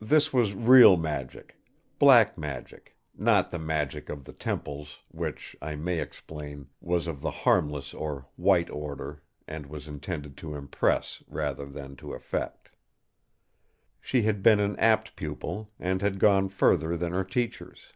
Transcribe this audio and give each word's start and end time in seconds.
This 0.00 0.32
was 0.32 0.54
real 0.54 0.96
magic—"black" 0.96 2.38
magic; 2.38 2.96
not 3.12 3.50
the 3.50 3.58
magic 3.58 4.08
of 4.08 4.22
the 4.24 4.32
temples, 4.32 5.00
which, 5.08 5.56
I 5.60 5.74
may 5.74 5.98
explain, 6.00 6.68
was 6.80 7.08
of 7.08 7.22
the 7.22 7.32
harmless 7.42 7.92
or 7.92 8.28
"white" 8.36 8.70
order, 8.70 9.24
and 9.48 9.66
was 9.66 9.88
intended 9.88 10.36
to 10.36 10.54
impress 10.54 11.24
rather 11.26 11.66
than 11.66 11.96
to 11.96 12.12
effect. 12.14 12.70
She 14.00 14.22
had 14.22 14.44
been 14.44 14.60
an 14.60 14.78
apt 14.78 15.16
pupil; 15.16 15.72
and 15.76 16.02
had 16.02 16.20
gone 16.20 16.48
further 16.48 16.96
than 16.96 17.12
her 17.12 17.24
teachers. 17.24 17.94